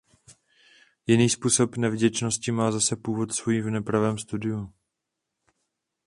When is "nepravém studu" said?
3.69-4.73